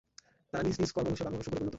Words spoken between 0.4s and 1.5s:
তারা নিজ নিজ কর্মদোষে বানর ও